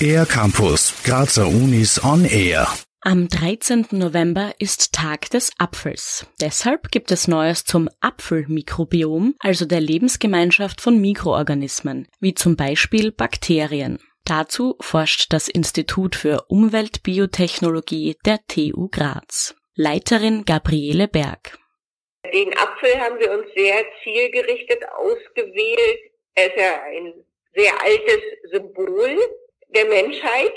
Air 0.00 0.26
Campus, 0.26 0.94
Grazer 1.04 1.46
Unis 1.46 2.02
on 2.04 2.24
Air. 2.24 2.68
Am 3.00 3.28
13. 3.28 3.86
November 3.92 4.52
ist 4.58 4.92
Tag 4.92 5.30
des 5.30 5.52
Apfels. 5.58 6.26
Deshalb 6.40 6.90
gibt 6.90 7.10
es 7.10 7.28
Neues 7.28 7.64
zum 7.64 7.88
Apfelmikrobiom, 8.00 9.34
also 9.38 9.64
der 9.64 9.80
Lebensgemeinschaft 9.80 10.80
von 10.80 11.00
Mikroorganismen, 11.00 12.08
wie 12.20 12.34
zum 12.34 12.56
Beispiel 12.56 13.12
Bakterien. 13.12 13.98
Dazu 14.24 14.76
forscht 14.80 15.32
das 15.32 15.48
Institut 15.48 16.16
für 16.16 16.46
Umweltbiotechnologie 16.48 18.16
der 18.24 18.40
TU 18.48 18.88
Graz. 18.88 19.54
Leiterin 19.74 20.44
Gabriele 20.44 21.06
Berg. 21.06 21.58
Den 22.32 22.52
Apfel 22.58 22.98
haben 22.98 23.20
wir 23.20 23.30
uns 23.30 23.46
sehr 23.54 23.84
zielgerichtet 24.02 24.82
ausgewählt. 24.98 26.15
Er 26.36 26.46
ist 26.46 26.56
ja 26.56 26.82
ein 26.82 27.24
sehr 27.54 27.82
altes 27.82 28.22
Symbol 28.52 29.18
der 29.70 29.86
Menschheit. 29.86 30.52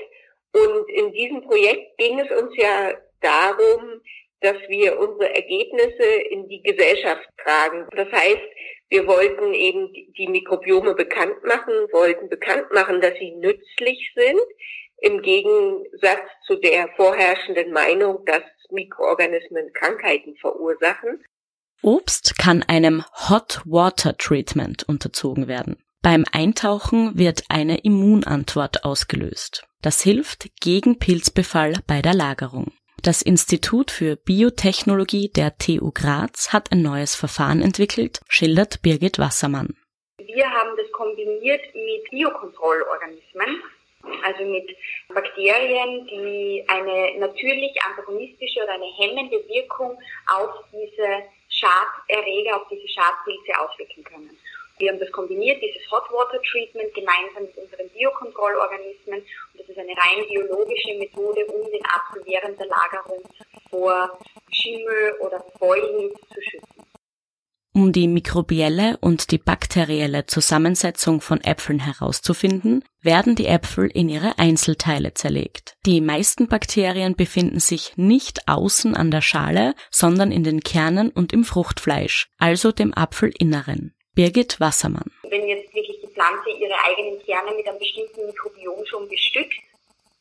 Und 0.52 0.90
in 0.90 1.12
diesem 1.14 1.42
Projekt 1.42 1.98
ging 1.98 2.20
es 2.20 2.30
uns 2.32 2.56
ja 2.58 2.94
darum, 3.22 4.02
dass 4.42 4.58
wir 4.68 4.98
unsere 5.00 5.34
Ergebnisse 5.34 6.04
in 6.30 6.48
die 6.48 6.62
Gesellschaft 6.62 7.28
tragen. 7.44 7.88
Das 7.96 8.12
heißt, 8.12 8.42
wir 8.90 9.06
wollten 9.08 9.54
eben 9.54 9.94
die 10.18 10.28
Mikrobiome 10.28 10.96
bekannt 10.96 11.44
machen, 11.44 11.74
wollten 11.92 12.30
bekannt 12.30 12.72
machen, 12.72 13.02
dass 13.02 13.14
sie 13.20 13.32
nützlich 13.32 14.12
sind, 14.16 14.42
im 14.98 15.22
Gegensatz 15.22 16.28
zu 16.46 16.56
der 16.56 16.90
vorherrschenden 16.96 17.72
Meinung, 17.72 18.26
dass 18.26 18.44
Mikroorganismen 18.70 19.72
Krankheiten 19.74 20.36
verursachen. 20.38 21.24
Obst 21.82 22.38
kann 22.38 22.62
einem 22.64 23.06
Hot 23.30 23.62
Water 23.66 24.18
Treatment 24.18 24.84
unterzogen 24.84 25.48
werden. 25.48 25.78
Beim 26.02 26.26
Eintauchen 26.32 27.18
wird 27.18 27.44
eine 27.48 27.78
Immunantwort 27.80 28.84
ausgelöst. 28.84 29.66
Das 29.82 30.02
hilft 30.02 30.50
gegen 30.60 31.00
Pilzbefall 31.00 31.76
bei 31.88 32.02
der 32.02 32.14
Lagerung. 32.14 32.74
Das 33.02 33.22
Institut 33.22 33.92
für 33.92 34.18
Biotechnologie 34.18 35.30
der 35.30 35.58
TU 35.58 35.92
Graz 35.94 36.52
hat 36.52 36.74
ein 36.74 36.82
neues 36.82 37.16
Verfahren 37.16 37.62
entwickelt, 37.62 38.20
schildert 38.28 38.82
Birgit 38.82 39.18
Wassermann. 39.18 39.78
Wir 40.18 40.50
haben 40.50 40.76
das 40.76 40.92
kombiniert 40.92 41.62
mit 41.74 42.12
Biokontrollorganismen, 42.12 43.64
also 44.24 44.44
mit 44.44 44.70
Bakterien, 45.08 46.08
die 46.08 46.66
eine 46.68 47.20
natürlich 47.20 47.72
antagonistische 47.88 48.64
oder 48.64 48.74
eine 48.74 48.92
hemmende 48.98 49.38
Wirkung 49.48 49.98
auf 50.28 50.52
diese 50.74 51.24
Schaderreger, 51.60 52.58
auf 52.58 52.68
diese 52.70 52.88
Schadpilze 52.88 53.60
auswirken 53.60 54.04
können. 54.04 54.38
Wir 54.80 54.92
haben 54.92 55.00
das 55.00 55.12
kombiniert, 55.12 55.62
dieses 55.62 55.92
Hot 55.92 56.10
Water 56.12 56.42
Treatment, 56.42 56.94
gemeinsam 56.94 57.44
mit 57.44 57.58
unseren 57.58 57.90
Biokontrollorganismen. 57.90 59.20
Und 59.20 59.60
das 59.60 59.68
ist 59.68 59.78
eine 59.78 59.92
rein 59.92 60.26
biologische 60.28 60.94
Methode, 60.96 61.46
um 61.48 61.70
den 61.70 61.86
Apfel 61.86 62.24
während 62.26 62.58
der 62.58 62.68
Lagerung 62.68 63.22
vor 63.70 64.18
Schimmel 64.52 65.18
oder 65.20 65.44
Fäulnis 65.60 66.14
zu 66.34 66.42
schützen. 66.42 66.69
Um 67.80 67.94
die 67.94 68.10
mikrobielle 68.10 68.98
und 69.00 69.32
die 69.32 69.38
bakterielle 69.38 70.26
Zusammensetzung 70.26 71.22
von 71.22 71.40
Äpfeln 71.40 71.80
herauszufinden, 71.80 72.84
werden 73.02 73.36
die 73.36 73.46
Äpfel 73.46 73.88
in 73.88 74.10
ihre 74.10 74.38
Einzelteile 74.38 75.14
zerlegt. 75.14 75.78
Die 75.86 76.02
meisten 76.02 76.50
Bakterien 76.50 77.16
befinden 77.16 77.62
sich 77.62 77.94
nicht 77.96 78.50
außen 78.50 78.96
an 78.96 79.12
der 79.12 79.22
Schale, 79.22 79.76
sondern 79.92 80.34
in 80.34 80.44
den 80.44 80.60
Kernen 80.60 81.10
und 81.10 81.32
im 81.32 81.46
Fruchtfleisch, 81.46 82.28
also 82.38 82.74
dem 82.74 82.94
Apfelinneren. 82.94 83.96
Birgit 84.14 84.60
Wassermann. 84.60 85.10
Wenn 85.30 85.48
jetzt 85.48 85.74
wirklich 85.74 86.02
die 86.02 86.14
Pflanze 86.14 86.50
ihre 86.60 86.76
eigenen 86.84 87.24
Kerne 87.24 87.56
mit 87.56 87.66
einem 87.66 87.80
bestimmten 87.80 88.26
Mikrobiom 88.26 88.86
schon 88.88 89.08
bestückt 89.08 89.56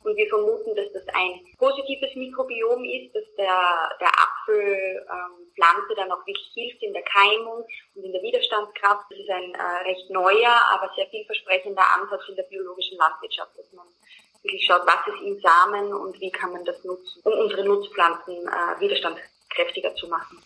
und 0.09 0.17
wir 0.17 0.29
vermuten, 0.29 0.75
dass 0.75 0.91
das 0.93 1.07
ein 1.15 1.45
positives 1.59 2.15
Mikrobiom 2.17 2.83
ist, 2.85 3.15
dass 3.15 3.25
der, 3.37 3.93
der 4.01 4.09
Apfelpflanze 4.09 5.93
ähm, 5.93 5.97
dann 5.97 6.13
auch 6.13 6.27
wirklich 6.27 6.51
hilft 6.55 6.83
in 6.83 6.93
der 6.95 7.03
Keimung 7.03 7.67
und 7.95 8.05
in 8.05 8.13
der 8.13 8.23
Widerstandskraft. 8.23 9.05
Das 9.11 9.19
ist 9.19 9.31
ein 9.31 9.55
äh, 9.55 9.89
recht 9.89 10.09
neuer, 10.11 10.57
aber 10.73 10.91
sehr 10.97 11.07
vielversprechender 11.09 11.85
Ansatz 12.01 12.23
in 12.29 12.37
der 12.37 12.45
biologischen 12.45 12.97
Landwirtschaft, 12.97 13.53
dass 13.59 13.71
man 13.73 13.87
wirklich 14.43 14.65
schaut, 14.65 14.87
was 14.87 15.07
ist 15.13 15.23
im 15.23 15.39
Samen 15.41 15.93
und 15.93 16.19
wie 16.21 16.31
kann 16.31 16.53
man 16.53 16.65
das 16.65 16.83
nutzen, 16.85 17.21
um 17.25 17.33
unsere 17.33 17.65
Nutzpflanzen 17.65 18.35
äh, 18.49 18.81
widerstandskräftiger 18.81 19.95
zu 19.97 20.09
machen. 20.09 20.43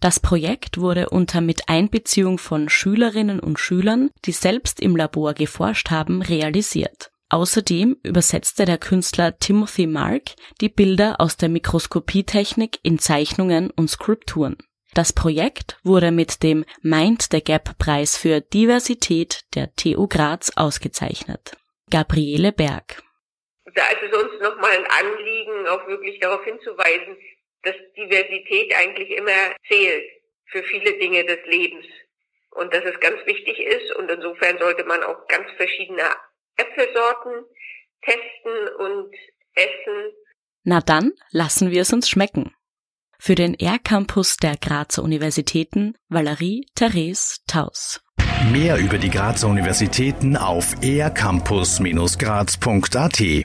Das 0.00 0.20
Projekt 0.20 0.78
wurde 0.78 1.08
unter 1.08 1.40
Miteinbeziehung 1.40 2.38
von 2.38 2.68
Schülerinnen 2.68 3.40
und 3.40 3.58
Schülern, 3.58 4.10
die 4.26 4.32
selbst 4.32 4.78
im 4.78 4.94
Labor 4.94 5.32
geforscht 5.32 5.90
haben, 5.90 6.20
realisiert. 6.20 7.10
Außerdem 7.28 7.96
übersetzte 8.04 8.64
der 8.64 8.78
Künstler 8.78 9.38
Timothy 9.38 9.86
Mark 9.86 10.22
die 10.60 10.68
Bilder 10.68 11.16
aus 11.18 11.36
der 11.36 11.48
Mikroskopietechnik 11.48 12.78
in 12.82 12.98
Zeichnungen 12.98 13.70
und 13.70 13.88
Skulpturen. 13.88 14.56
Das 14.94 15.12
Projekt 15.12 15.76
wurde 15.82 16.12
mit 16.12 16.42
dem 16.42 16.64
Mind 16.82 17.26
the 17.30 17.42
Gap 17.42 17.76
Preis 17.78 18.16
für 18.16 18.40
Diversität 18.40 19.42
der 19.54 19.74
TU 19.74 20.06
Graz 20.06 20.52
ausgezeichnet. 20.56 21.56
Gabriele 21.90 22.52
Berg. 22.52 23.02
Da 23.74 23.82
ist 23.88 24.02
es 24.10 24.16
uns 24.16 24.40
nochmal 24.40 24.70
ein 24.70 24.86
Anliegen, 24.86 25.66
auch 25.66 25.86
wirklich 25.86 26.18
darauf 26.20 26.42
hinzuweisen, 26.44 27.16
dass 27.62 27.74
Diversität 27.96 28.74
eigentlich 28.74 29.10
immer 29.10 29.54
zählt 29.68 30.04
für 30.46 30.62
viele 30.62 30.96
Dinge 30.98 31.24
des 31.24 31.44
Lebens 31.46 31.84
und 32.52 32.72
dass 32.72 32.84
es 32.84 32.98
ganz 33.00 33.18
wichtig 33.26 33.58
ist 33.58 33.94
und 33.96 34.10
insofern 34.10 34.58
sollte 34.58 34.84
man 34.84 35.02
auch 35.02 35.26
ganz 35.26 35.50
verschiedene 35.56 36.02
Äpfelsorten 36.56 37.44
testen 38.02 38.68
und 38.78 39.14
essen. 39.54 40.12
Na 40.64 40.80
dann 40.80 41.12
lassen 41.30 41.70
wir 41.70 41.82
es 41.82 41.92
uns 41.92 42.08
schmecken. 42.08 42.54
Für 43.18 43.34
den 43.34 43.54
R-Campus 43.54 44.36
der 44.36 44.56
Grazer 44.56 45.02
Universitäten 45.02 45.98
Valerie 46.08 46.66
Therese 46.74 47.40
Taus. 47.46 48.00
Mehr 48.52 48.78
über 48.78 48.96
die 48.98 49.10
Grazer 49.10 49.48
Universitäten 49.48 50.36
auf 50.36 50.74
ercampus-graz.at 50.82 53.44